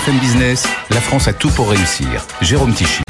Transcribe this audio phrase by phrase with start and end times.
[0.00, 2.26] BFM Business, la France a tout pour réussir.
[2.40, 3.02] Jérôme Tichy.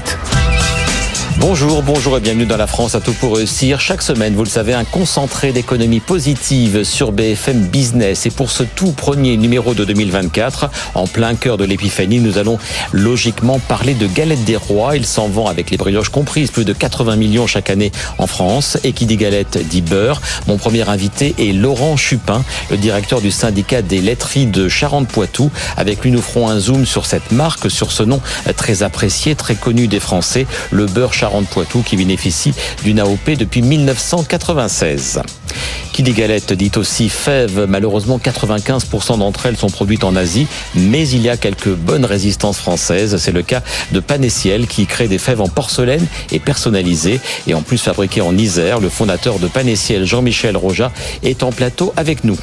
[1.41, 3.81] Bonjour, bonjour et bienvenue dans la France à tout pour réussir.
[3.81, 8.27] Chaque semaine, vous le savez, un concentré d'économie positive sur BFM Business.
[8.27, 12.59] Et pour ce tout premier numéro de 2024, en plein cœur de l'épiphanie, nous allons
[12.91, 14.95] logiquement parler de galette des rois.
[14.95, 18.77] Il s'en vend avec les brioches comprises, plus de 80 millions chaque année en France.
[18.83, 20.21] Et qui dit galette dit beurre.
[20.45, 25.49] Mon premier invité est Laurent Chupin, le directeur du syndicat des laiteries de Charente-Poitou.
[25.75, 28.21] Avec lui, nous ferons un zoom sur cette marque, sur ce nom
[28.55, 32.53] très apprécié, très connu des Français, le beurre Charente Poitou qui bénéficie
[32.83, 35.21] d'une AOP depuis 1996.
[35.93, 37.65] Qui dit galette dit aussi fève.
[37.67, 42.57] Malheureusement, 95% d'entre elles sont produites en Asie, mais il y a quelques bonnes résistances
[42.57, 43.17] françaises.
[43.17, 47.61] C'est le cas de Panessiel qui crée des fèves en porcelaine et personnalisées et en
[47.61, 48.79] plus fabriquées en Isère.
[48.79, 50.91] Le fondateur de Panessiel, Jean-Michel Roja,
[51.23, 52.37] est en plateau avec nous.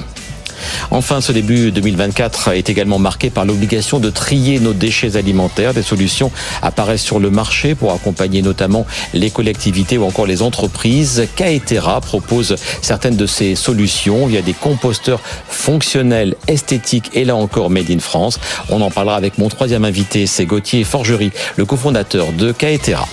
[0.90, 5.74] Enfin, ce début 2024 est également marqué par l'obligation de trier nos déchets alimentaires.
[5.74, 6.30] Des solutions
[6.62, 11.26] apparaissent sur le marché pour accompagner notamment les collectivités ou encore les entreprises.
[11.36, 17.90] Kaetera propose certaines de ces solutions via des composteurs fonctionnels, esthétiques et là encore made
[17.90, 18.38] in France.
[18.70, 23.06] On en parlera avec mon troisième invité, c'est Gauthier Forgerie, le cofondateur de Kaetera.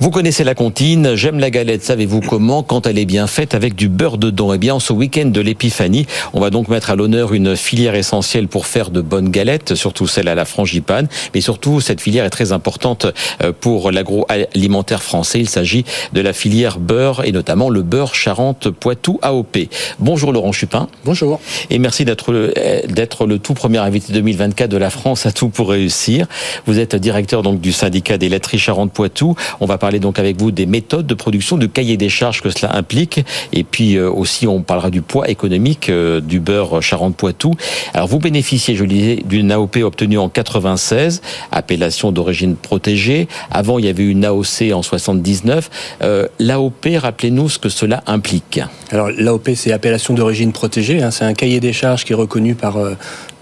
[0.00, 3.74] Vous connaissez la comptine, j'aime la galette, savez-vous comment Quand elle est bien faite avec
[3.74, 4.52] du beurre dedans?
[4.52, 8.48] Eh bien, ce week-end de l'épiphanie, on va donc mettre à l'honneur une filière essentielle
[8.48, 12.30] pour faire de bonnes galettes, surtout celle à la frangipane, mais surtout cette filière est
[12.30, 13.06] très importante
[13.42, 15.40] euh, pour l'agroalimentaire français.
[15.40, 19.58] Il s'agit de la filière beurre et notamment le beurre Charente-Poitou AOP.
[20.00, 20.88] Bonjour Laurent Chupin.
[21.04, 21.40] Bonjour.
[21.70, 22.52] Et merci d'être le,
[22.88, 26.26] d'être le tout premier invité 2024 de la France à tout pour réussir.
[26.66, 29.23] Vous êtes directeur donc du syndicat des laiteries Charente-Poitou.
[29.60, 32.50] On va parler donc avec vous des méthodes de production, du cahier des charges que
[32.50, 37.54] cela implique, et puis euh, aussi on parlera du poids économique euh, du beurre Charente-Poitou.
[37.94, 41.22] Alors vous bénéficiez, je le disais, d'une AOP obtenue en 96,
[41.52, 43.28] appellation d'origine protégée.
[43.50, 45.70] Avant il y avait une AOC en 79.
[46.02, 48.60] Euh, L'AOP, rappelez-nous ce que cela implique.
[48.90, 51.10] Alors l'AOP c'est appellation d'origine protégée, hein.
[51.10, 52.76] c'est un cahier des charges qui est reconnu par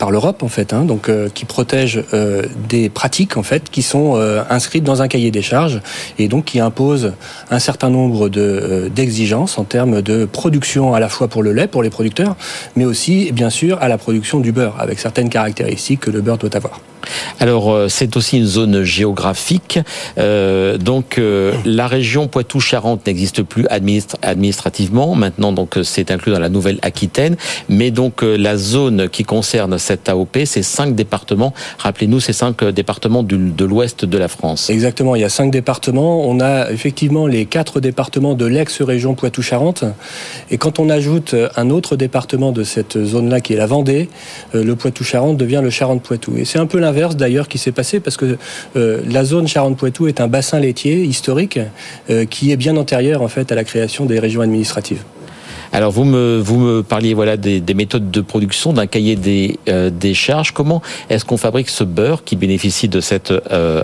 [0.02, 2.02] par l'Europe en fait, hein, donc qui protège
[2.68, 4.16] des pratiques en fait qui sont
[4.50, 5.80] inscrites dans un cahier des charges
[6.18, 7.12] et donc qui impose
[7.50, 11.66] un certain nombre euh, d'exigences en termes de production à la fois pour le lait,
[11.66, 12.36] pour les producteurs,
[12.76, 16.38] mais aussi bien sûr à la production du beurre, avec certaines caractéristiques que le beurre
[16.38, 16.80] doit avoir.
[17.40, 19.78] Alors euh, c'est aussi une zone géographique.
[20.18, 25.14] Euh, donc euh, la région Poitou-Charentes n'existe plus administrativement.
[25.14, 27.36] Maintenant donc c'est inclus dans la Nouvelle-Aquitaine.
[27.68, 31.52] Mais donc la zone qui concerne cette AOP, c'est cinq départements.
[31.78, 34.70] Rappelez-nous, c'est cinq départements de l'ouest de la France.
[34.70, 35.16] Exactement.
[35.16, 36.28] Il y a cinq départements.
[36.28, 39.84] On a effectivement les quatre départements de l'ex-région Poitou-Charentes.
[40.50, 44.08] Et quand on ajoute un autre département de cette zone-là, qui est la Vendée,
[44.52, 46.36] le Poitou-Charentes devient le Charentes-Poitou.
[46.36, 48.36] Et c'est un peu l'inverse d'ailleurs qui s'est passé parce que
[48.76, 51.58] euh, la zone Charente-Poitou est un bassin laitier historique
[52.10, 55.02] euh, qui est bien antérieur en fait à la création des régions administratives.
[55.74, 59.88] Alors vous me vous me parliez voilà des, méthodes de production, d'un cahier des, euh,
[59.88, 60.52] des charges.
[60.52, 63.32] Comment est-ce qu'on fabrique ce beurre qui bénéficie de cette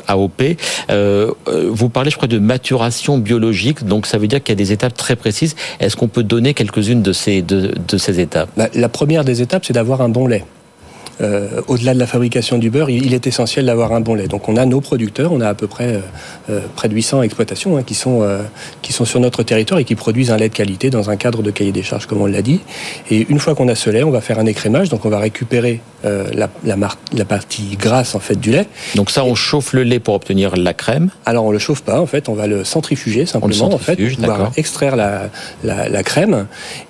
[0.07, 0.43] AOP
[0.91, 3.87] Vous parlez, je crois, de maturation biologique.
[3.87, 5.57] Donc ça veut dire qu'il y a des étapes très précises.
[5.81, 8.51] Est-ce qu'on peut donner quelques-unes de ces de, de ces étapes?
[8.55, 10.45] Bah, La première des étapes, c'est d'avoir un bon lait.
[11.21, 14.29] Euh, au-delà de la fabrication du beurre, il, est essentiel d'avoir un bon lait.
[14.29, 16.01] Donc on a nos producteurs, on a à peu près euh,
[16.51, 18.27] euh, près de 800 exploitations hein, qui sont
[18.83, 21.43] qui sont sur notre territoire et qui produisent un lait de qualité dans un cadre
[21.43, 22.61] de cahier des charges, comme on l'a dit.
[23.11, 25.19] Et une fois qu'on a ce lait, on va faire un écrémage, donc on va
[25.19, 26.77] récupérer la, la,
[27.13, 28.67] la, partie grasse en fait du lait.
[28.95, 31.11] Donc ça, on chauffe le lait pour obtenir la crème?
[31.27, 34.53] Alors on le chauffe pas, en fait, on va le centrifuger simplement, en fait, pour
[34.57, 35.31] extraire la,
[35.65, 36.47] la, la crème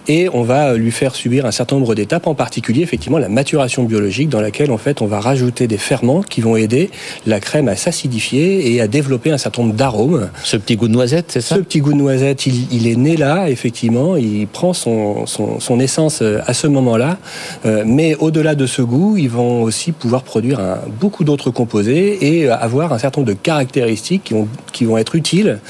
[0.09, 3.84] et on va lui faire subir un certain nombre d'étapes, en particulier effectivement la maturation
[3.84, 6.91] biologique dans laquelle en fait on va rajouter des ferments qui vont aider
[7.27, 10.31] la crème à s'acidifier et à développer un certain nombre d'arômes.
[10.43, 11.56] Ce petit goût de noisette, c'est ça?
[11.56, 16.21] Ce petit goût de noisette, il, est né là, effectivement, il prend son, son, essence
[16.23, 17.19] euh, à ce moment-là,
[17.67, 22.19] euh, mais au-delà de ce goût, ils vont aussi pouvoir produire un, beaucoup d'autres composés
[22.21, 24.34] et avoir un certain nombre de caractéristiques
[24.72, 25.60] qui vont être utiles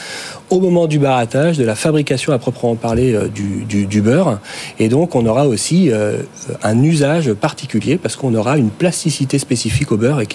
[0.50, 4.38] au moment du barattage, de la fabrication à proprement parler euh, du, beurre.
[4.78, 6.18] Et donc, on aura aussi euh,
[6.62, 10.26] un usage particulier parce qu'on aura une plasticité spécifique au beurre et,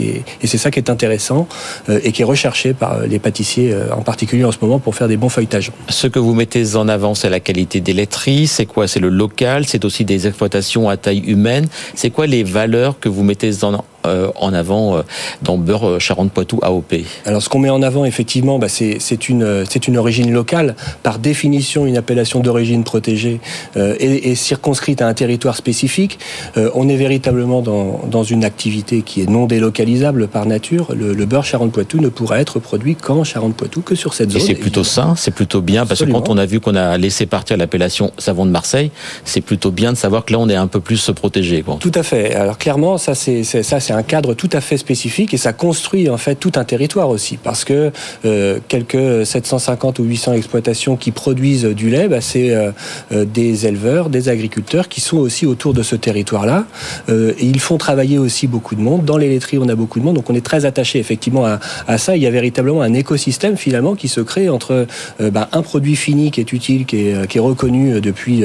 [0.42, 1.48] et c'est ça qui est intéressant
[1.90, 5.08] euh, et qui est recherché par les pâtissiers en particulier en ce moment pour faire
[5.08, 5.72] des bons feuilletages.
[5.90, 8.48] Ce que vous mettez en avant, c'est la qualité des laiteries.
[8.48, 8.88] C'est quoi?
[8.88, 9.66] C'est le local.
[9.68, 11.68] C'est aussi des exploitations à taille humaine.
[11.96, 15.04] C'est quoi les valeurs que vous mettez en, en avant
[15.42, 16.96] dans beurre Charente-Poitou AOP
[17.26, 20.76] Alors ce qu'on met en avant effectivement, bah, c'est une, une origine locale.
[21.04, 23.40] Par définition, une appellation d'origine protégée
[23.76, 26.20] est, circonscrite à un territoire spécifique.
[26.56, 30.94] on est véritablement dans, dans, une activité qui est non délocalisable par nature.
[30.96, 34.42] Le, le beurre Charente-Poitou ne pourra être produit qu'en Charente-Poitou, que sur cette zone.
[34.42, 36.98] Et c'est plutôt sain, c'est plutôt bien, parce que quand on a vu qu'on a
[36.98, 38.92] laissé partir l'appellation savon de Marseille,
[39.26, 41.64] c'est plutôt bien de savoir que là on est un peu plus protégé.
[41.80, 42.34] Tout à fait.
[42.36, 46.10] Alors clairement, ça c'est ça c'est un cadre tout à fait spécifique et ça construit
[46.10, 47.92] en fait tout un territoire aussi, parce que
[48.26, 52.72] euh, quelques 750 ou 800 exploitations qui produisent du lait, bah, c'est euh,
[53.12, 56.66] euh, des éleveurs, des agriculteurs qui sont aussi autour de ce territoire-là.
[57.10, 59.06] et ils font travailler aussi beaucoup de monde.
[59.06, 61.98] Dans les laiteries, on a beaucoup de monde, donc on est très attaché effectivement à,
[61.98, 62.16] ça.
[62.16, 64.88] Il y a véritablement un écosystème finalement qui se crée entre
[65.20, 68.44] bah, un produit fini qui est utile, qui est, reconnu depuis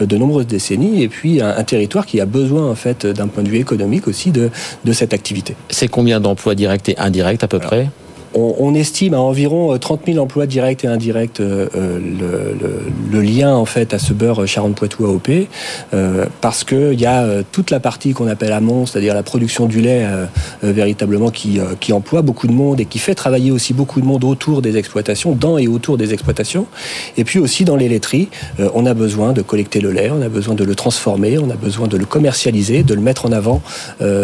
[0.00, 3.48] de nombreuses décennies, et puis un, territoire qui a besoin en fait d'un point de
[3.48, 4.50] vue économique aussi de
[4.92, 5.54] cette activité.
[5.70, 7.88] C'est combien d'emplois directs et indirects à peu près?
[8.34, 11.98] On, estime à environ 30 euh, 000 emplois directs et indirects euh, euh,
[13.10, 15.48] le, lien en fait à ce beurre Charente-Poitou AOP,
[16.40, 20.06] parce qu'il y a toute la partie qu'on appelle amont, c'est-à-dire la production du lait
[20.62, 21.60] véritablement qui,
[21.90, 25.32] emploie beaucoup de monde et qui fait travailler aussi beaucoup de monde autour des exploitations,
[25.32, 26.66] dans et autour des exploitations.
[27.16, 28.28] Et puis aussi dans les laiteries,
[28.74, 31.56] on a besoin de collecter le lait, on a besoin de le transformer, on a
[31.56, 33.60] besoin de le commercialiser, de le mettre en avant.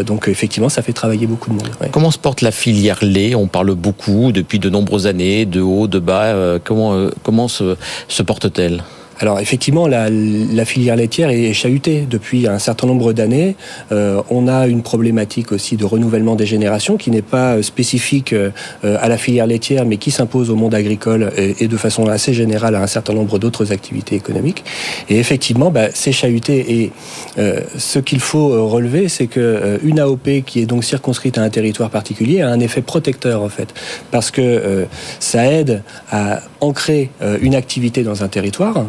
[0.07, 1.71] donc effectivement, ça fait travailler beaucoup de monde.
[1.91, 3.35] Comment se porte la filière lait?
[3.35, 3.94] On parle beaucoup
[4.33, 6.25] depuis de nombreuses années, de haut, de bas.
[6.25, 8.83] Euh, comment, euh, comment se porte-t-elle?
[9.21, 13.55] Alors effectivement, la, la, filière laitière est chahutée depuis un certain nombre d'années.
[13.93, 18.51] Euh, on a une problématique aussi de renouvellement des générations qui n'est pas spécifique euh,
[18.83, 22.75] à la filière laitière, mais qui s'impose au monde agricole et, de façon assez générale
[22.75, 24.65] à un certain nombre d'autres activités économiques.
[25.09, 26.83] Et effectivement, bah, c'est chahuté.
[26.83, 26.93] Et
[27.39, 31.51] euh, ce qu'il faut relever, c'est que une AOP qui est donc circonscrite à un
[31.51, 33.69] territoire particulier a un effet protecteur en fait,
[34.11, 34.87] parce que
[35.21, 38.85] ça aide à ancrer une activité dans un territoire.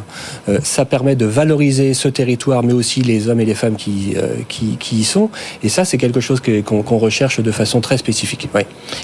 [0.50, 4.14] Euh, ça permet de valoriser ce territoire, mais aussi les hommes et les femmes qui,
[4.16, 5.30] euh, qui, y sont.
[5.64, 8.48] Et ça, c'est quelque chose qu'on recherche de façon très spécifique.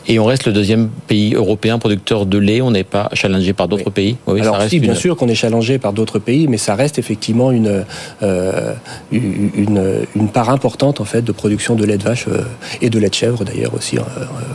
[0.07, 2.61] Et on reste le deuxième pays européen producteur de lait.
[2.61, 4.17] On n'est pas challengé par d'autres pays.
[4.27, 7.51] Oui, Alors, si, bien sûr qu'on est challengé par d'autres pays, mais ça reste effectivement
[7.51, 7.83] une,
[8.23, 8.73] euh,
[9.11, 12.25] une, une, part importante en fait de production de lait de vache
[12.81, 13.97] et de lait de chèvre d'ailleurs aussi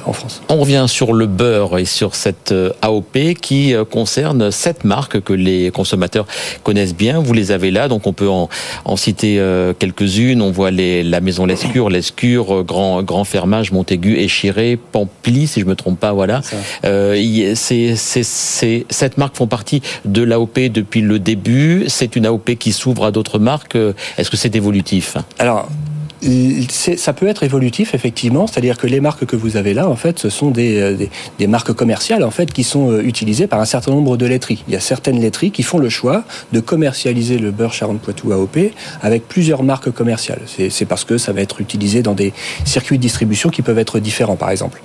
[0.06, 0.42] en France.
[0.48, 5.70] On revient sur le beurre et sur cette AOP qui concerne sept marques que les
[5.70, 6.26] consommateurs
[6.62, 7.20] connaissent bien.
[7.20, 8.48] Vous les avez là, donc on peut en,
[8.96, 10.42] citer euh, quelques-unes.
[10.42, 15.60] On voit les, la maison Lescure, Lescure, euh, Grand, Grand Fermage, Montaigu, Échiré, Pampli, si
[15.60, 16.40] je me trompe pas, voilà.
[16.84, 21.84] Euh, cette marque font partie de l'AOP depuis le début.
[21.88, 23.76] C'est une AOP qui s'ouvre à d'autres marques.
[24.18, 25.16] Est-ce que c'est évolutif?
[25.38, 25.68] Alors,
[26.20, 30.18] ça peut être évolutif effectivement, c'est-à-dire que les marques que vous avez là, en fait,
[30.18, 31.06] ce sont des, euh,
[31.38, 34.64] des, marques commerciales en fait qui sont euh, utilisées par un certain nombre de laiteries.
[34.66, 38.58] Il y a certaines laiteries qui font le choix de commercialiser le beurre Charente-Poitou AOP
[39.02, 40.40] avec plusieurs marques commerciales.
[40.46, 42.32] C'est parce que ça va être utilisé dans des
[42.64, 44.80] circuits de distribution qui peuvent être différents, par exemple.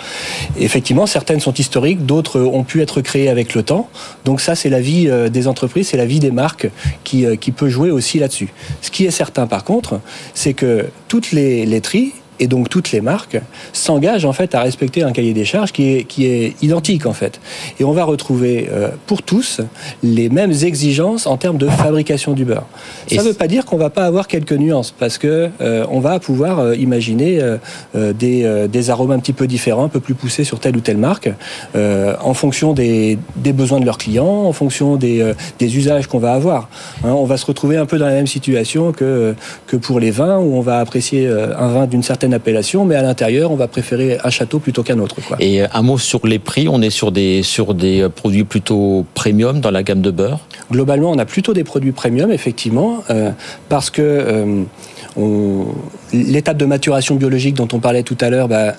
[0.60, 3.89] effectivement, certaines sont historiques, d'autres ont pu être créées avec le temps.
[4.25, 6.69] Donc ça, c'est la vie euh, des entreprises, c'est la vie des marques
[7.04, 8.50] qui, qui peut jouer aussi là-dessus.
[8.81, 10.00] Ce qui est certain, par contre,
[10.33, 10.88] c'est que
[11.21, 13.39] toutes les laiteries et donc toutes les marques
[13.71, 17.13] s'engagent en fait à respecter un cahier des charges qui est, qui est identique en
[17.13, 17.39] fait.
[17.79, 19.61] Et on va retrouver euh, pour tous
[20.01, 22.65] les mêmes exigences en termes de fabrication du beurre.
[23.07, 25.99] Ça ne veut pas dire qu'on va pas avoir quelques nuances parce que euh, on
[25.99, 27.39] va pouvoir euh, imaginer
[27.94, 30.97] des, des, arômes un petit peu différents, un peu plus poussés sur telle ou telle
[30.97, 31.30] marque,
[31.75, 36.33] en fonction des, des, besoins de leurs clients, en fonction des, des usages qu'on va
[36.33, 36.69] avoir.
[37.04, 39.35] Hein, on va se retrouver un peu dans la même situation que,
[39.68, 43.02] que pour les vins où on va apprécier un vin d'une certaine appellation, mais à
[43.02, 45.16] l'intérieur, on va préférer un château plutôt qu'un autre.
[45.28, 45.38] Quoi.
[45.40, 48.44] Et euh, un mot sur les prix, on est sur des, sur des euh, produits
[48.44, 50.40] plutôt premium dans la gamme de beurre
[50.71, 53.31] Globalement, on a plutôt des produits premium, effectivement, euh,
[53.69, 54.66] parce que
[56.14, 58.73] l'étape de maturation biologique dont on parlait tout à l'heure, bah,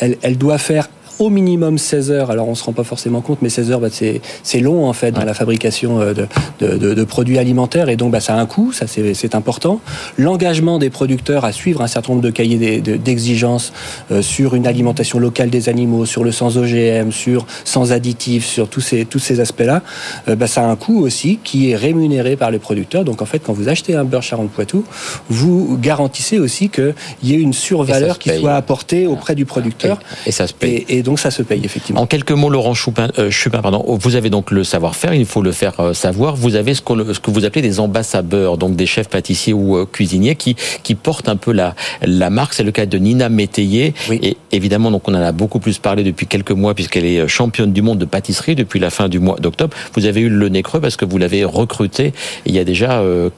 [0.00, 2.30] elle, elle doit faire au minimum 16 heures.
[2.30, 5.12] Alors on se rend pas forcément compte, mais 16 heures, bah, c'est long en fait
[5.12, 6.26] dans la fabrication euh, de,
[6.60, 9.80] de, de, produits alimentaires et donc bah, ça a un coût, ça c'est important.
[10.18, 13.72] L'engagement des producteurs à suivre un certain nombre de cahiers d'exigences
[14.10, 18.68] euh, sur une alimentation locale des animaux, sur le sans OGM, sur sans additifs, sur
[18.68, 19.82] tous ces tous ces aspects-là,
[20.28, 23.04] euh, bah, ça a un coût aussi qui est rémunéré par les producteurs.
[23.04, 24.84] Donc en fait, quand vous achetez un beurre Charente-Poitou,
[25.28, 29.98] vous garantissez aussi qu'il y ait une survaleur qui soit apportée auprès du producteur.
[30.26, 30.84] Et, ça se paye.
[30.88, 32.02] Et, donc ça se paye effectivement.
[32.02, 35.40] En quelques mots, Laurent Chupin, euh, Chupin pardon, vous avez donc le savoir-faire, il faut
[35.40, 36.34] le faire euh, savoir.
[36.34, 39.86] Vous avez ce, ce, que vous appelez des ambassadeurs, donc des chefs pâtissiers ou euh,
[39.86, 42.54] cuisiniers qui, qui portent un peu la, la marque.
[42.54, 43.94] C'est le cas de Nina Métayer.
[44.10, 44.18] Oui.
[44.20, 47.72] Et évidemment, donc on en a beaucoup plus parlé depuis quelques mois puisqu'elle est championne
[47.72, 49.76] du monde de pâtisserie depuis la fin du mois d'octobre.
[49.94, 52.12] Vous avez eu le nez creux parce que vous l'avez recrutée
[52.46, 53.30] il y a déjà euh,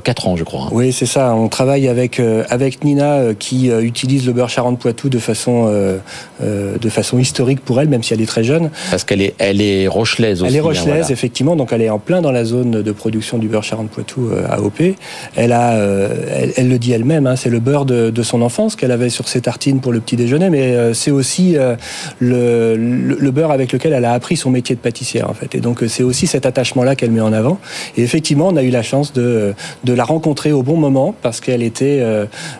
[0.00, 0.68] 4 ans, je crois.
[0.72, 1.34] Oui, c'est ça.
[1.36, 2.20] On travaille avec,
[2.50, 5.70] avec Nina qui utilise le beurre Charente-Poitou de façon,
[6.40, 8.70] de façon historique pour elle, même si elle est très jeune.
[8.90, 10.50] Parce qu'elle est, elle est rochelaise aussi.
[10.50, 11.10] Elle est rochelaise, hein, voilà.
[11.10, 14.46] effectivement, donc elle est en plein dans la zone de production du beurre Charente-Poitou euh,
[14.48, 14.94] AOP.
[15.34, 18.42] Elle a, euh, elle, elle, le dit elle-même, hein, c'est le beurre de, de son
[18.42, 21.56] enfance qu'elle avait sur ses tartines pour le petit déjeuner, mais euh, c'est aussi
[22.18, 25.54] le, le, le, beurre avec lequel elle a appris son métier de pâtissière, en fait.
[25.54, 27.58] Et donc c'est aussi cet attachement-là qu'elle met en avant.
[27.96, 31.40] Et effectivement, on a eu la chance de, de la rencontrer au bon moment parce
[31.40, 32.02] qu'elle était,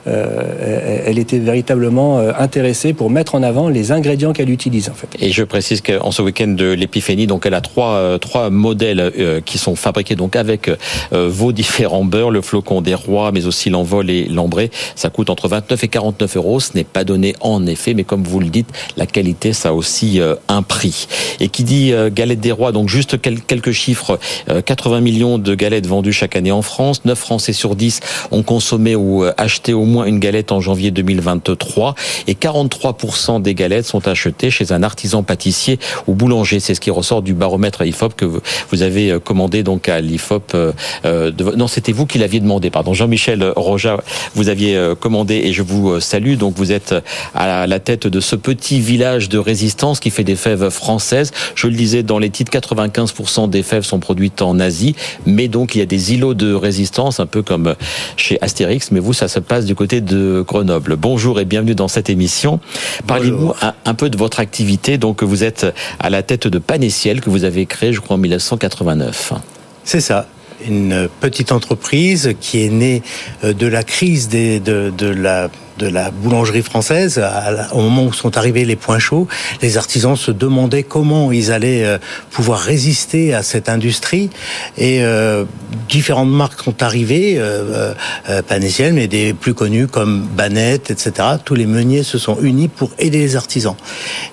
[0.07, 5.09] elle était véritablement intéressée pour mettre en avant les ingrédients qu'elle utilise, en fait.
[5.21, 9.40] Et je précise qu'en ce week-end de l'épiphanie, donc elle a trois, trois modèles euh,
[9.40, 13.71] qui sont fabriqués donc avec euh, vos différents beurres, le flocon des rois, mais aussi
[13.71, 14.71] l'envol et l'ambré.
[14.95, 16.61] Ça coûte entre 29 et 49 euros.
[16.61, 19.73] Ce n'est pas donné en effet, mais comme vous le dites, la qualité, ça a
[19.73, 21.06] aussi euh, un prix.
[21.40, 24.18] Et qui dit galette des rois, donc juste quelques chiffres
[24.64, 27.04] 80 millions de galettes vendues chaque année en France.
[27.04, 31.95] 9 Français sur 10 ont consommé ou acheté au moins une galette en janvier 2023.
[32.26, 36.61] Et 43% des galettes sont achetées chez un artisan pâtissier ou boulanger.
[36.61, 40.54] C'est ce qui ressort du baromètre IFOP que vous avez commandé donc à l'IFOP.
[40.54, 41.44] Euh, de...
[41.56, 42.70] Non, c'était vous qui l'aviez demandé.
[42.70, 43.99] Pardon, Jean-Michel Roja,
[44.35, 46.37] vous aviez euh, commandé et je vous salue.
[46.37, 46.94] Donc vous êtes
[47.35, 51.32] à la tête de ce petit village de résistance qui fait des fèves françaises.
[51.54, 54.94] Je le disais dans les titres, 95% des fèves sont produites en Asie,
[55.26, 57.75] mais donc il y a des îlots de résistance, un peu comme
[58.16, 58.90] chez Astérix.
[58.90, 60.96] Mais vous, ça se passe du côté de Grenoble.
[60.96, 62.61] Bonjour et bienvenue dans cette émission.
[63.06, 64.99] Parlez-nous un, un, peu de votre activité.
[64.99, 65.67] Donc vous êtes
[65.99, 69.33] à la tête de Panessiel que vous avez créé, je crois, en 1989.
[69.85, 70.27] C'est ça
[70.67, 73.03] une petite entreprise qui est née
[73.43, 77.23] de la crise de la de la boulangerie française,
[77.73, 79.28] au moment où sont arrivés les points chauds,
[79.62, 81.99] les artisans se demandaient comment ils allaient euh,
[82.30, 84.30] pouvoir résister à cette industrie.
[84.78, 85.45] Et euh,
[85.88, 87.95] différentes marques sont arrivées, euh,
[88.28, 91.12] euh, Panessiel, mais des plus connus comme Banette, etc.
[91.45, 93.76] Tous les meuniers se sont unis pour aider les artisans.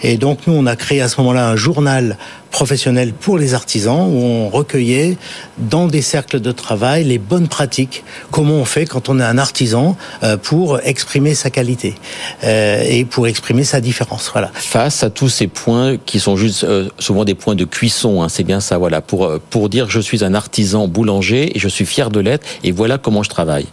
[0.01, 2.17] Et donc nous, on a créé à ce moment-là un journal
[2.51, 5.17] professionnel pour les artisans où on recueillait
[5.57, 9.39] dans des cercles de travail les bonnes pratiques, comment on fait quand on est un
[9.39, 9.97] artisan
[10.43, 11.95] pour exprimer sa qualité
[12.43, 14.29] euh, et pour exprimer sa différence.
[14.31, 14.51] Voilà.
[14.53, 18.29] Face à tous ces points qui sont juste euh, souvent des points de cuisson, hein,
[18.29, 18.77] c'est bien ça.
[18.77, 22.19] Voilà pour euh, pour dire je suis un artisan boulanger et je suis fier de
[22.19, 23.67] l'être et voilà comment je travaille.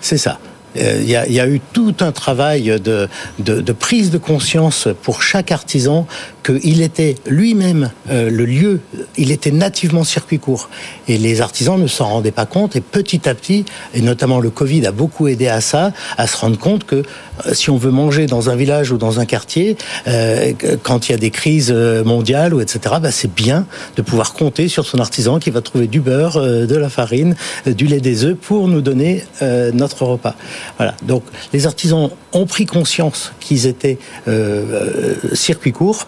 [0.00, 0.38] C'est ça.
[0.78, 3.08] Euh, il y, a, y, a, eu tout un travail de,
[3.72, 6.06] prise de conscience pour chaque artisan
[6.44, 8.80] qu'il était lui-même euh, le lieu,
[9.16, 10.68] il était nativement circuit court.
[11.08, 12.76] Et les artisans ne s'en rendaient pas compte.
[12.76, 13.64] Et petit à petit,
[13.94, 16.96] et notamment le Covid a beaucoup aidé à ça, à se rendre compte que
[17.46, 20.52] euh, si on veut manger dans un village ou dans un quartier, euh,
[20.82, 23.66] quand il y a des crises euh, mondiales ou etc., bah, c'est bien
[23.96, 27.34] de pouvoir compter sur son artisan qui va trouver du beurre, euh, de la farine,
[27.66, 30.34] du lait des œufs pour nous donner euh, notre repas.
[30.76, 30.94] Voilà.
[31.02, 36.06] Donc les artisans ont pris conscience qu'ils étaient euh, circuit court.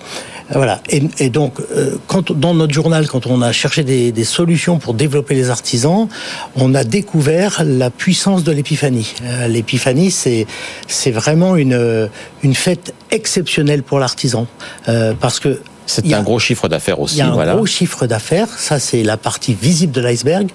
[0.51, 0.81] Voilà.
[0.89, 4.79] Et, et donc, euh, quand, dans notre journal, quand on a cherché des, des, solutions
[4.79, 6.09] pour développer les artisans,
[6.57, 9.13] on a découvert la puissance de l'épiphanie.
[9.23, 10.47] Euh, l'épiphanie, c'est
[10.87, 12.09] c'est vraiment une
[12.43, 14.47] une fête exceptionnelle pour l'artisan
[14.89, 17.17] euh, parce que c'est un gros chiffre d'affaires aussi.
[17.17, 17.55] Il y a un voilà.
[17.55, 18.49] gros chiffre d'affaires.
[18.59, 20.49] Ça, c'est la partie visible de l'iceberg.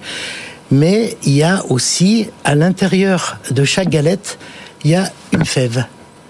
[0.70, 4.38] Mais il y a aussi à l'intérieur de chaque galette,
[4.84, 5.84] il y a une fève.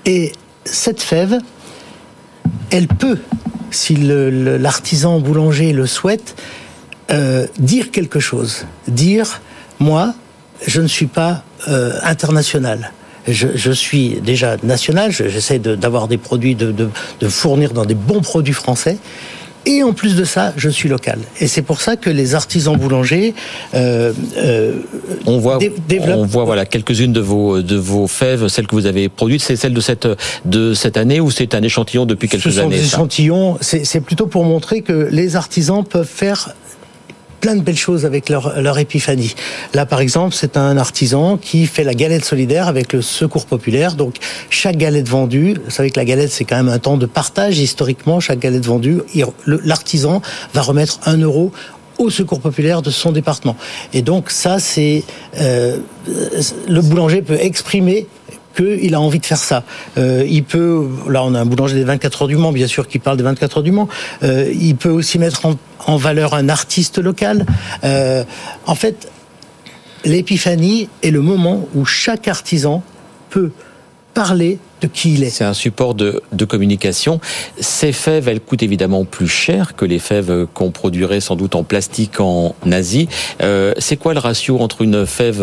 [0.07, 0.33] Et
[0.65, 1.39] cette fève,
[2.71, 3.19] elle peut,
[3.71, 6.37] si l'artisan boulanger le souhaite,
[7.11, 8.67] euh, dire quelque chose.
[8.89, 9.41] Dire,
[9.79, 10.15] moi,
[10.67, 12.93] je ne suis pas euh, international.
[13.27, 16.91] Je, suis déjà national, j'essaie d'avoir des produits, de
[17.27, 18.99] fournir dans des bons produits français.
[19.67, 21.19] Et en plus de ça, je suis local.
[21.41, 23.35] Et c'est pour ça que les artisans boulangers
[23.75, 24.75] euh, euh,
[25.27, 26.19] on voit, développent.
[26.19, 29.43] On voit voilà quelques-unes de vos de vos fèves, celles que vous avez produites.
[29.43, 30.09] C'est celle de cette
[30.45, 33.59] de cette année ou c'est un échantillon depuis quelques Ce sont années des échantillons.
[33.61, 36.55] C'est plutôt pour montrer que les artisans peuvent faire
[37.45, 39.35] plein de belles choses avec leur, leur épiphanie.
[39.75, 43.97] Là, par exemple, c'est un artisan qui fait la galette solidaire avec le secours populaire.
[43.97, 44.15] Donc,
[44.49, 47.59] chaque galette vendue, vous savez que la galette, c'est quand même un temps de partage
[47.59, 48.19] historiquement.
[48.19, 49.03] Chaque galette vendue,
[49.47, 50.23] l'artisan
[50.55, 51.53] va remettre un euro
[51.99, 53.57] au secours populaire de son département.
[53.93, 55.03] Et donc, ça, c'est...
[55.39, 55.77] Euh,
[56.67, 58.07] le boulanger peut exprimer
[58.55, 59.65] qu'il a envie de faire ça.
[59.99, 62.89] Euh, il peut, là on a un boulanger des 24 heures du Mans, bien sûr,
[62.89, 63.89] qui parle des 24 heures du Mans.
[64.23, 65.47] Euh, il peut aussi mettre
[65.87, 67.47] en, valeur un artiste local.
[67.85, 68.25] Euh,
[68.67, 69.11] en fait,
[70.05, 72.83] l'épiphanie est le moment où chaque artisan
[73.31, 73.51] peut
[74.13, 75.31] parler de qui il est.
[75.31, 77.21] C'est un support de, communication.
[77.59, 81.65] Ces fèves, elles coûtent évidemment plus cher que les fèves qu'on produirait sans doute en
[81.65, 83.09] plastique en Asie.
[83.41, 85.43] C'est quoi le ratio entre une fève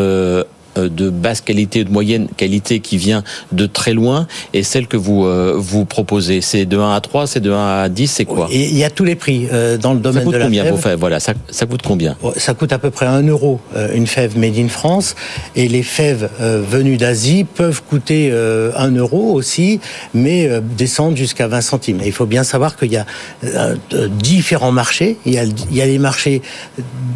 [0.75, 5.25] de basse qualité, de moyenne qualité qui vient de très loin et celle que vous
[5.25, 8.47] euh, vous proposez C'est de 1 à 3, c'est de 1 à 10, c'est quoi?
[8.51, 10.77] Il y a tous les prix euh, dans le domaine de la combien, fève?
[10.77, 10.99] Fèves?
[10.99, 12.15] Voilà, ça, ça, coûte combien?
[12.37, 15.15] Ça coûte à peu près 1 euro euh, une fève made in France
[15.55, 19.79] et les fèves euh, venues d'Asie peuvent coûter euh, 1 euro aussi,
[20.13, 22.01] mais euh, descendent jusqu'à 20 centimes.
[22.01, 23.05] Et il faut bien savoir qu'il y a
[23.43, 23.75] euh,
[24.19, 25.17] différents marchés.
[25.25, 26.41] Il y a, il y a les marchés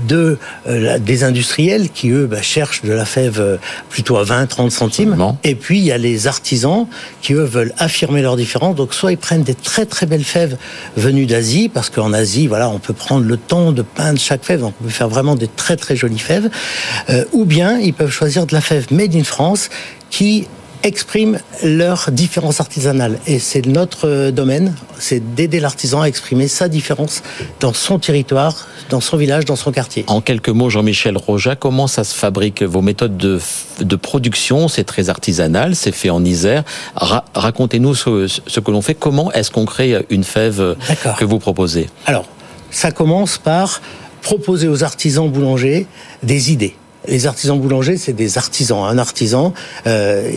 [0.08, 0.38] de,
[1.00, 3.42] des industriels qui, eux, bah, cherchent de la fève
[3.90, 5.18] plutôt à 20, 30 centimes.
[5.44, 6.88] Et puis, il y a les artisans
[7.22, 8.76] qui, eux, veulent affirmer leur différence.
[8.76, 10.58] Donc, soit ils prennent des très, très belles fèves
[10.98, 14.62] venues d'Asie, parce qu'en Asie, voilà, on peut prendre le temps de peindre chaque fève.
[14.62, 16.50] Donc, on peut faire vraiment des très, très jolies fèves.
[17.10, 19.70] Euh, ou bien, ils peuvent choisir de la fève made in France
[20.10, 20.48] qui
[20.86, 23.18] expriment leur différence artisanale.
[23.26, 27.24] Et c'est notre domaine, c'est d'aider l'artisan à exprimer sa différence
[27.60, 30.06] dans son territoire, dans son village, dans son quartier.
[30.08, 33.40] En quelques mots, Jean-Michel Roja, comment ça se fabrique Vos méthodes de,
[33.82, 36.64] de production, c'est très artisanal, c'est fait en Isère.
[36.96, 38.94] Ra Racontez-nous ce, ce, que l'on fait.
[38.94, 40.76] Comment est-ce qu'on crée une fève
[41.18, 41.90] que vous proposez?
[42.06, 42.26] Alors,
[42.70, 43.82] ça commence par
[44.22, 45.88] proposer aux artisans boulangers
[46.22, 46.76] des idées
[47.08, 48.84] les artisans boulangers, c'est des artisans.
[48.84, 49.54] Un artisan,
[49.88, 50.32] euh,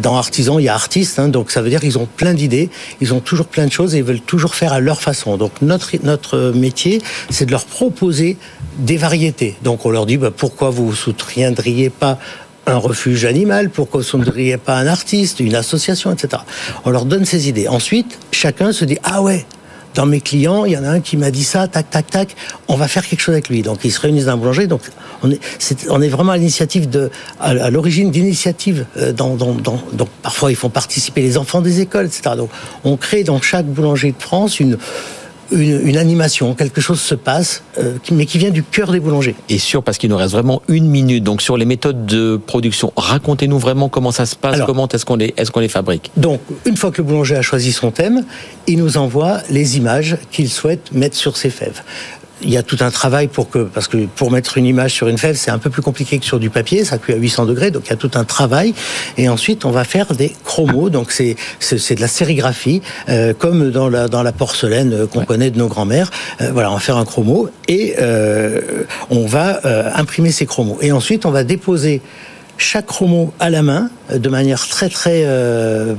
[0.00, 2.70] dans artisan, il y a artiste, hein, donc ça veut dire qu'ils ont plein d'idées,
[3.00, 5.36] ils ont toujours plein de choses et ils veulent toujours faire à leur façon.
[5.36, 8.36] Donc notre notre métier, c'est de leur proposer
[8.78, 9.56] des variétés.
[9.62, 12.18] Donc on leur dit bah, pourquoi vous soutiendriez pas
[12.66, 16.42] un refuge animal, pourquoi vous ne soutiendriez pas un artiste, une association, etc.
[16.84, 17.68] On leur donne ces idées.
[17.68, 19.44] Ensuite, chacun se dit ah ouais,
[19.94, 22.36] dans mes clients, il y en a un qui m'a dit ça, tac, tac, tac,
[22.68, 23.62] on va faire quelque chose avec lui.
[23.62, 24.66] Donc ils se réunissent dans un boulanger.
[24.66, 24.82] Donc
[25.22, 28.86] on est, est on est vraiment à l'initiative de, à, l'origine d'initiatives.
[28.96, 32.36] Euh, dans, dans, dans, donc parfois ils font participer les enfants des écoles, etc.
[32.36, 32.50] Donc
[32.84, 34.78] on crée dans chaque boulanger de France une
[35.52, 39.34] une, une, animation, quelque chose se passe, euh, mais qui vient du cœur des boulangers.
[39.48, 41.24] Et sûr, parce qu'il nous reste vraiment une minute.
[41.24, 45.04] Donc sur les méthodes de production, racontez-nous vraiment comment ça se passe, Alors, comment est-ce
[45.04, 46.10] qu'on les, est qu'on les fabrique.
[46.16, 48.24] Donc une fois que le boulanger a choisi son thème,
[48.66, 51.82] il nous envoie les images qu'il souhaite mettre sur ses fèves
[52.42, 55.08] il y a tout un travail pour que, parce que pour mettre une image sur
[55.08, 57.46] une fève, c'est un peu plus compliqué que sur du papier, ça cuit à 800
[57.46, 58.74] degrés, donc il y a tout un travail.
[59.16, 63.70] Et ensuite, on va faire des chromos, donc c'est c'est de la sérigraphie, euh, comme
[63.70, 65.26] dans la dans la porcelaine qu'on ouais.
[65.26, 66.10] connaît de nos grands-mères.
[66.40, 69.60] Euh, voilà, on va faire un chromo et euh, on va
[69.94, 70.78] imprimer ces chromos.
[70.80, 72.02] Et ensuite, on va déposer
[72.62, 75.94] chaque chromo à la main de manière très très euh,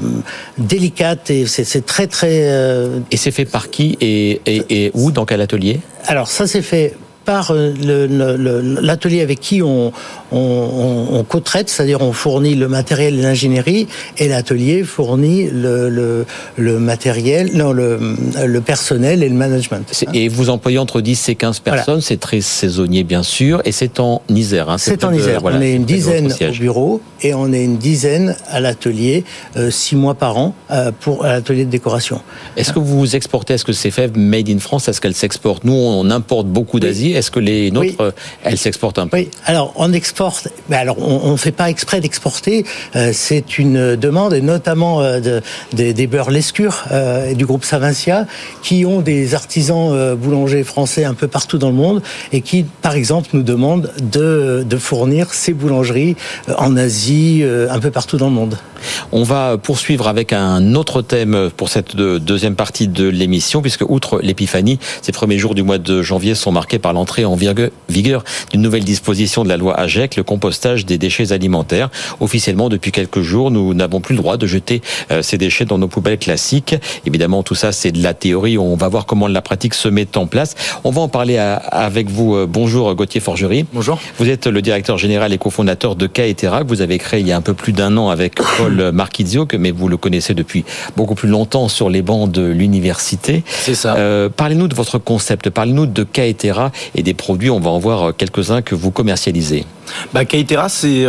[0.58, 3.00] délicate et c'est très très euh...
[3.12, 5.82] et c'est fait par qui et, et, et où dans quel atelier?
[6.06, 9.92] Alors ça c'est fait par l'atelier avec qui on,
[10.32, 16.26] on, co-traite, c'est-à-dire on fournit le matériel et l'ingénierie, et l'atelier fournit le, le,
[16.58, 18.00] le, matériel, non, le,
[18.46, 20.06] le personnel et le management.
[20.14, 22.02] Et vous employez entre 10 et 15 personnes, voilà.
[22.02, 24.70] c'est très saisonnier bien sûr, et c'est en Isère.
[24.70, 27.78] Hein, c'est en Isère, voilà, on est une dizaine au bureau, et on est une
[27.78, 29.24] dizaine à l'atelier,
[29.58, 32.22] euh, six mois par an, euh, pour l'atelier de décoration.
[32.58, 35.74] Est-ce que vous exportez, est-ce que ces fèves made in France, est-ce qu'elles s'exportent Nous,
[35.74, 37.13] on importe beaucoup d'Asie.
[37.14, 38.12] Est-ce que les nôtres, oui.
[38.44, 42.02] elles s'exportent un peu Oui, alors on exporte, mais alors on ne fait pas exprès
[42.02, 45.42] d'exporter, euh, c'est une demande, et notamment euh, de,
[45.74, 48.26] de, des beurres Lescure euh, du groupe Savincia,
[48.62, 52.66] qui ont des artisans euh, boulangers français un peu partout dans le monde, et qui,
[52.82, 56.16] par exemple, nous demandent de, de fournir ces boulangeries
[56.50, 58.58] euh, en Asie, un peu partout dans le monde.
[59.12, 64.20] On va poursuivre avec un autre thème pour cette deuxième partie de l'émission, puisque outre
[64.22, 67.36] l'épiphanie, ces premiers jours du mois de janvier sont marqués par l'entrée en
[67.90, 71.90] vigueur d'une nouvelle disposition de la loi AGEC, le compostage des déchets alimentaires.
[72.22, 75.78] Officiellement, depuis quelques jours, nous n'avons plus le droit de jeter euh, ces déchets dans
[75.78, 76.76] nos poubelles classiques.
[77.06, 78.58] Évidemment, tout ça, c'est de la théorie.
[78.58, 80.56] On va voir comment la pratique se met en place.
[80.86, 82.36] On va en parler avec vous.
[82.36, 83.66] Euh, bonjour, Gauthier Forgerie.
[83.74, 84.00] Bonjour.
[84.18, 87.34] Vous êtes le directeur général et cofondateur de Kaetera, que vous avez créé il y
[87.34, 90.64] a un peu plus d'un an avec Paul Marquizio, mais vous le connaissez depuis
[90.96, 93.44] beaucoup plus longtemps sur les bancs de l'université.
[93.46, 93.98] C'est ça.
[93.98, 97.50] Euh, parlez-nous de votre concept, parlez-nous de Kaetera et des produits.
[97.50, 99.66] On va en voir quelques-uns que vous commercialisez.
[100.14, 101.06] Bah, Kaitera, c'est,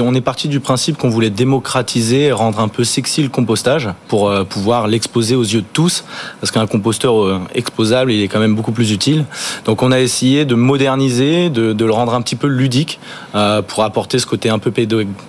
[0.00, 4.32] on est parti du principe qu'on voulait démocratiser, rendre un peu sexy le compostage pour
[4.46, 6.04] pouvoir l'exposer aux yeux de tous,
[6.40, 9.24] parce qu'un composteur exposable, il est quand même beaucoup plus utile.
[9.66, 12.98] Donc on a essayé de moderniser, de, de le rendre un petit peu ludique
[13.32, 14.72] pour apporter ce côté un peu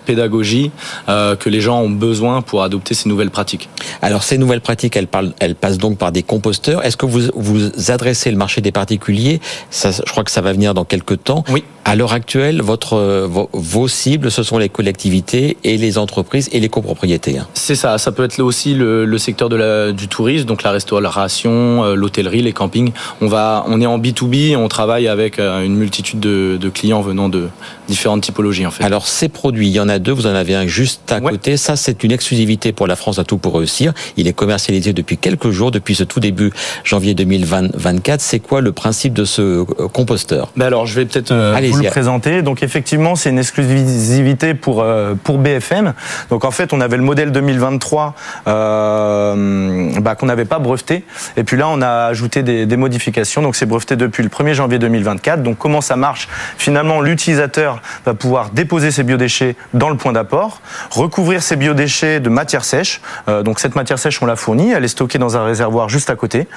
[0.06, 0.72] pédagogie
[1.08, 3.70] que les gens ont besoin pour adopter ces nouvelles pratiques.
[4.02, 6.84] Alors ces nouvelles pratiques, elles, parlent, elles passent donc par des composteurs.
[6.86, 9.41] Est-ce que vous vous adressez le marché des particuliers?
[9.70, 11.44] Ça, Je crois que ça va venir dans quelques temps.
[11.50, 11.64] Oui.
[11.88, 16.70] À l'heure actuelle, votre, vos, cibles, ce sont les collectivités et les entreprises et les
[16.70, 17.38] copropriétés.
[17.54, 18.00] C'est ça.
[18.00, 21.96] Ça peut être aussi le, le secteur de la, du tourisme, donc la restauration, euh,
[21.96, 22.92] l'hôtellerie, les campings.
[23.22, 27.02] On va, on est en B2B, on travaille avec euh, une multitude de, de, clients
[27.02, 27.50] venant de
[27.88, 28.84] différentes typologies en fait.
[28.84, 30.12] Alors ces produits, il y en a deux.
[30.12, 31.58] Vous en avez un juste à côté.
[31.58, 33.93] Ça, c'est une exclusivité pour la France à tout pour réussir.
[34.17, 36.52] Il est commercialisé depuis quelques jours, depuis ce tout début
[36.84, 38.21] janvier 2024.
[38.21, 40.52] C'est quoi le principe de ce euh, composteur?
[40.56, 42.41] Ben Alors, je vais peut-être vous le présenter.
[42.41, 45.93] Donc effectivement, c'est une exclusivité pour euh, pour BFM.
[46.30, 48.15] Donc en fait, on avait le modèle 2023
[48.48, 51.04] euh, bah, qu'on n'avait pas breveté,
[51.38, 53.41] et puis là, on a ajouté des, des modifications.
[53.41, 55.43] Donc c'est breveté depuis le 1er janvier 2024.
[55.43, 56.28] Donc comment ça marche?
[56.58, 57.75] Finalement, l'utilisateur
[58.06, 60.62] va pouvoir déposer ses biodéchets dans le point d'apport,
[60.92, 63.02] recouvrir ses biodéchets de matière sèche.
[63.28, 66.10] Euh, donc cette matière sèche, on la fournit, elle est stockée dans un réservoir juste
[66.10, 66.48] à côté.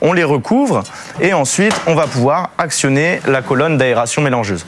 [0.00, 0.82] On les recouvre
[1.20, 4.64] et ensuite, on va pouvoir actionner la colonne d'aération mélangeuse.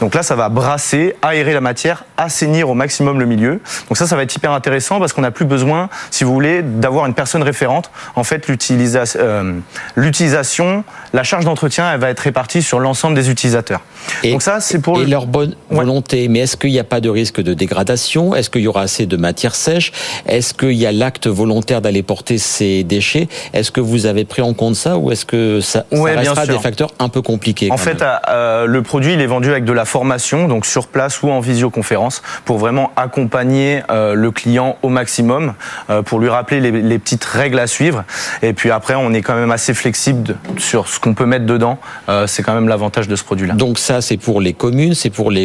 [0.00, 3.60] Donc là, ça va brasser, aérer la matière, assainir au maximum le milieu.
[3.88, 6.62] Donc ça, ça va être hyper intéressant parce qu'on n'a plus besoin, si vous voulez,
[6.62, 7.90] d'avoir une personne référente.
[8.14, 9.52] En fait, euh,
[9.94, 13.80] l'utilisation, la charge d'entretien, elle va être répartie sur l'ensemble des utilisateurs.
[14.22, 16.28] Et, Donc ça, c'est pour et leur bonne volonté.
[16.28, 18.34] Mais est-ce qu'il n'y a pas de risque de dégradation?
[18.34, 19.92] Est-ce qu'il y aura assez de matière sèche?
[20.26, 23.28] Est-ce qu'il y a l'acte volontaire d'aller porter ces déchets?
[23.52, 26.58] Est-ce que vous avez pris en compte ça ou est-ce que ça, ça restera des
[26.58, 29.84] facteurs un peu compliqués En fait, euh, le produit, il est vendu avec de la
[29.84, 35.54] formation, donc sur place ou en visioconférence, pour vraiment accompagner euh, le client au maximum,
[35.90, 38.04] euh, pour lui rappeler les, petites règles à suivre.
[38.42, 41.78] Et puis après, on est quand même assez flexible sur ce qu'on peut mettre dedans.
[42.08, 43.54] Euh, c'est quand même l'avantage de ce produit-là.
[43.54, 45.35] Donc ça, c'est pour les communes, c'est pour les,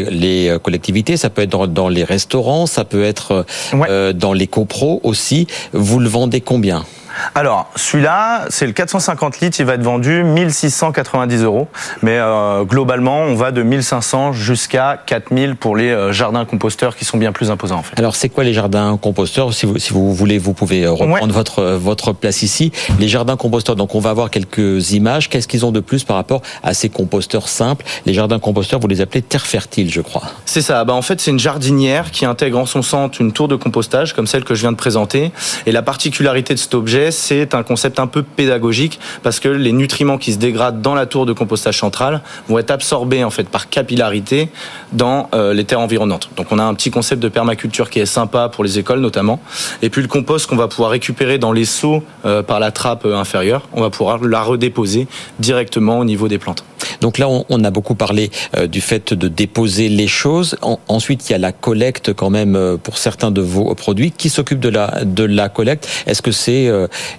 [0.59, 3.45] collectivités, ça peut être dans, les restaurants, ça peut être
[4.13, 5.47] dans les copros aussi.
[5.73, 6.85] Vous le vendez combien?
[7.35, 11.67] Alors, celui-là, c'est le 450 litres, il va être vendu 1690 euros.
[12.01, 17.05] Mais euh, globalement, on va de 1500 jusqu'à 4000 pour les euh, jardins composteurs qui
[17.05, 17.97] sont bien plus imposants en fait.
[17.97, 19.53] Alors, c'est quoi les jardins composteurs?
[19.53, 22.71] Si vous, si vous voulez, vous pouvez euh, reprendre votre, votre place ici.
[22.99, 25.29] Les jardins composteurs, donc on va avoir quelques images.
[25.29, 27.85] Qu'est-ce qu'ils ont de plus par rapport à ces composteurs simples?
[28.05, 30.23] Les jardins composteurs, vous les appelez terre fertile, je crois.
[30.45, 30.83] C'est ça.
[30.83, 34.13] Bah, en fait, c'est une jardinière qui intègre en son centre une tour de compostage,
[34.13, 35.31] comme celle que je viens de présenter.
[35.65, 39.71] Et la particularité de cet objet, c'est un concept un peu pédagogique parce que les
[39.71, 43.47] nutriments qui se dégradent dans la tour de compostage centrale vont être absorbés en fait
[43.49, 44.49] par capillarité
[44.93, 46.29] dans euh, les terres environnantes.
[46.35, 49.39] Donc on a un petit concept de permaculture qui est sympa pour les écoles notamment.
[49.81, 53.05] Et puis le compost qu'on va pouvoir récupérer dans les seaux euh, par la trappe
[53.05, 55.07] euh, inférieure, on va pouvoir la redéposer
[55.39, 56.63] directement au niveau des plantes.
[56.99, 58.31] Donc là, on, a beaucoup parlé
[58.69, 60.57] du fait de déposer les choses.
[60.87, 64.11] ensuite, il y a la collecte quand même pour certains de vos produits.
[64.11, 66.71] Qui s'occupe de la de la collecte Est-ce que c'est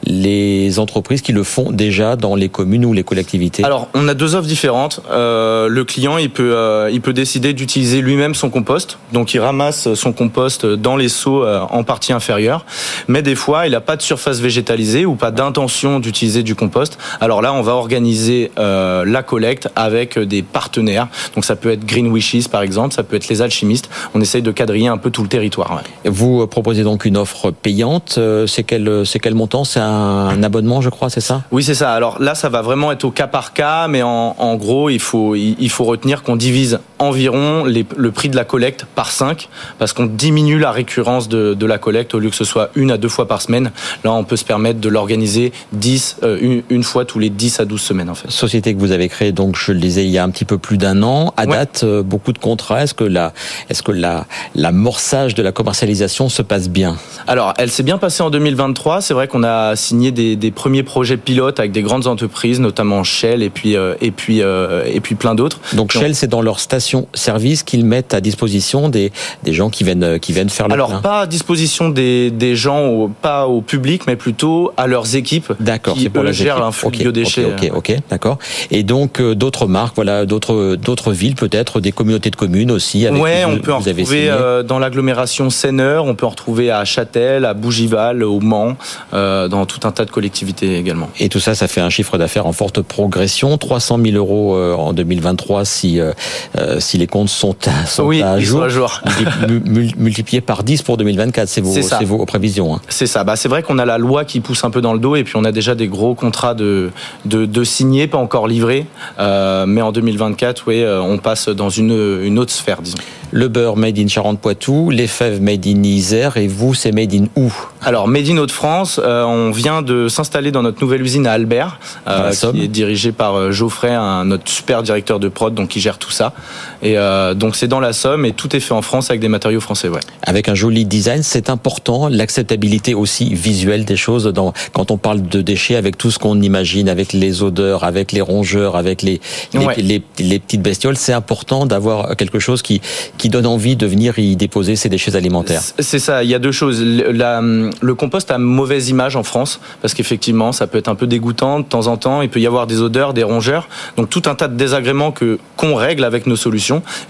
[0.05, 4.15] les entreprises qui le font déjà dans les communes ou les collectivités Alors, on a
[4.15, 5.01] deux offres différentes.
[5.11, 8.99] Euh, le client, il peut, euh, il peut décider d'utiliser lui-même son compost.
[9.13, 12.65] Donc, il ramasse son compost dans les seaux euh, en partie inférieure.
[13.09, 16.99] Mais des fois, il n'a pas de surface végétalisée ou pas d'intention d'utiliser du compost.
[17.21, 21.09] Alors là, on va organiser la collecte avec des partenaires.
[21.35, 22.95] Donc, ça peut être Green Wishes, par exemple.
[22.95, 23.89] Ça peut être les alchimistes.
[24.15, 25.83] On essaye de quadriller un peu tout le territoire.
[26.05, 28.19] Vous proposez donc une offre payante.
[28.47, 31.43] C'est quel, c'est quel montant C'est un abonnement, je crois, c'est ça?
[31.51, 31.93] Oui, c'est ça.
[31.93, 35.35] Alors là, ça va vraiment être au cas par cas, mais en, gros, il faut,
[35.35, 40.07] il faut retenir qu'on divise environ le prix de la collecte par 5, parce qu'on
[40.07, 43.27] diminue la récurrence de, la collecte au lieu que ce soit une à deux fois
[43.27, 43.71] par semaine.
[44.05, 47.65] Là, on peut se permettre de l'organiser 10, euh, une, fois tous les 10 à
[47.65, 48.31] 12 semaines, en fait.
[48.31, 50.59] Société que vous avez créée, donc, je le disais, il y a un petit peu
[50.59, 51.33] plus d'un an.
[51.37, 52.83] À date, euh, beaucoup de contrats.
[52.83, 53.33] Est-ce que la,
[53.71, 56.97] est-ce que la, l'amorçage de la commercialisation se passe bien?
[57.27, 59.01] Alors, elle s'est bien passée en 2023.
[59.01, 63.43] C'est vrai qu'on a signé des, premiers projets pilotes avec des grandes entreprises, notamment Shell
[63.43, 65.61] et puis, euh, et puis, et puis plein d'autres.
[65.73, 69.85] Donc, Shell, c'est dans leur station station-service qu'ils mettent à disposition des, des gens qui
[69.85, 74.03] viennent, qui viennent faire le Alors, pas à disposition des, des gens, pas au public,
[74.07, 77.45] mais plutôt à leurs équipes D'accord, qui c'est pour eux, gèrent l'influx Ok, de biodéchets.
[77.47, 78.39] Ok, ok, ok, d'accord.
[78.71, 83.07] Et donc euh, d'autres marques, voilà, d'autres d'autres villes, peut-être des communautés de communes aussi.
[83.07, 86.71] Avec ouais, on vous- peut en retrouver euh, dans l'agglomération Seineur, on peut en retrouver
[86.71, 88.77] à Châtel, à Bougival, au Mans,
[89.15, 91.09] euh, dans tout un tas de collectivités également.
[91.19, 94.75] Et tout ça, ça fait un chiffre d'affaires en forte progression, 300 000 euros euh,
[94.75, 96.13] en 2023 si euh,
[96.59, 98.63] euh, si les comptes sont à, sont Oui, à sont jour.
[98.65, 99.01] à jour.
[99.49, 102.75] Multi- mu- multiplié par 10 pour 2024, c'est vos C'est vos prévisions.
[102.75, 102.81] hein.
[102.89, 103.25] C'est ça.
[103.25, 105.25] Bah, c'est vrai qu'on a la loi qui pousse un peu dans le dos et
[105.25, 106.91] puis on a déjà des gros contrats de,
[107.25, 108.87] de, de signés, pas encore livrés.
[109.19, 112.99] Euh, mais en 2024, oui, euh, on passe dans une, une autre sphère, disons.
[113.35, 117.25] Le beurre made in Charente-Poitou, les fèves made in Isère et vous, c'est made in
[117.35, 117.51] où?
[117.81, 121.79] Alors, Made in Hauts-de-France, euh, on vient de s'installer dans notre nouvelle usine à Albert,
[122.09, 122.55] euh, Somme.
[122.55, 126.11] qui est dirigée par Geoffrey, un, notre super directeur de prod, donc qui gère tout
[126.11, 126.35] ça.
[126.83, 129.29] Et euh, donc c'est dans la Somme et tout est fait en France avec des
[129.29, 130.01] matériaux français, ouais.
[130.23, 135.23] avec un joli design, c'est important, l'acceptabilité aussi visuelle des choses dans, quand on parle
[135.23, 139.21] de déchets, avec tout ce qu'on imagine, avec les odeurs, avec les rongeurs, avec les,
[139.55, 139.75] les, Ouais.
[139.77, 142.81] les- les petites bestioles, c'est important d'avoir quelque chose qui,
[143.19, 145.63] qui donne envie de venir y déposer ses déchets alimentaires.
[145.79, 146.83] C'est ça, il y a deux choses.
[146.83, 151.07] La- le compost a mauvaise image en France, parce qu'effectivement, ça peut être un peu
[151.07, 154.23] dégoûtant de temps en temps, il peut y avoir des odeurs, des rongeurs, donc tout
[154.27, 156.52] un tas de désagréments que qu'on règle avec nos solutions.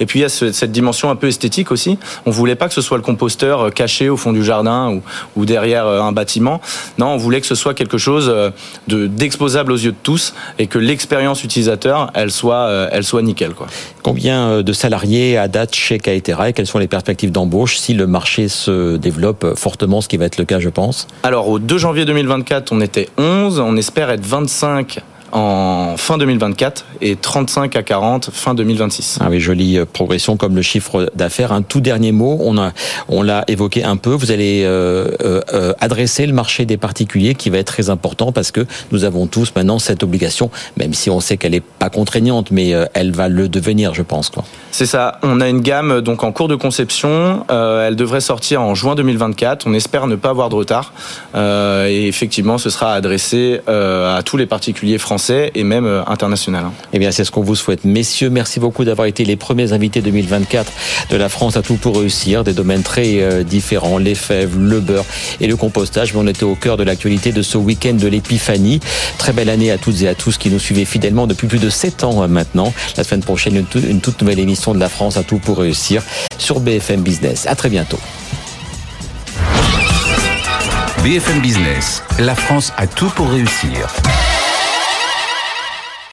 [0.01, 1.99] Et puis il y a ce- cette dimension un peu esthétique aussi.
[2.27, 5.03] On voulait pas que ce soit le composteur euh, caché au fond du jardin ou,
[5.37, 6.61] ou derrière euh, un bâtiment.
[6.99, 8.51] Non, on voulait que ce soit quelque chose euh,
[8.89, 13.53] de d'exposable aux yeux de tous et que l'expérience utilisateur, elle soit, elle soit nickel,
[13.55, 13.67] quoi.
[14.03, 18.07] Combien de salariés à date chez Kaetera et quelles sont les perspectives d'embauche si le
[18.07, 21.07] marché se développe fortement, ce qui va être le cas, je pense?
[21.23, 24.99] Alors au 2 janvier 2024, on était 11, on espère être 25
[25.33, 29.19] en fin 2024 et 35 à 40 fin 2026.
[29.21, 31.53] Ah oui, jolie euh, progression comme le chiffre d'affaires.
[31.53, 32.73] Un tout dernier mot, on a,
[33.09, 34.11] on l'a évoqué un peu.
[34.11, 38.51] Vous allez euh, euh, adresser le marché des particuliers qui va être très important parce
[38.51, 42.51] que nous avons tous maintenant cette obligation, même si on sait qu'elle est pas contraignante,
[42.51, 44.31] mais elle va le devenir, je pense.
[44.71, 48.63] C'est ça, on a une gamme donc en cours de conception, euh, elle devrait sortir
[48.63, 50.93] en juin 2024, on espère ne pas avoir de retard
[51.35, 56.65] et effectivement ce sera adressé à tous les particuliers français et même euh, international.
[56.65, 56.73] hein.
[56.93, 57.85] Eh bien, c'est ce qu'on vous souhaite.
[57.85, 60.73] Messieurs, merci beaucoup d'avoir été les premiers invités 2024
[61.11, 62.45] de la France à tout pour réussir.
[62.45, 65.05] Des domaines très euh, différents, les fèves, le beurre
[65.41, 66.15] et le compostage.
[66.15, 68.81] Mais on était au cœur de l'actualité de ce week-end de l'épiphanie.
[69.19, 71.71] Très belle année à toutes et à tous qui nous suivez fidèlement depuis plus de
[71.71, 72.73] 7 ans euh, maintenant.
[72.97, 76.03] La semaine prochaine, une toute nouvelle émission de la France à tout pour réussir
[76.39, 77.47] sur BFM Business.
[77.47, 77.99] À très bientôt.
[81.03, 83.89] BFM Business, la France a tout pour réussir.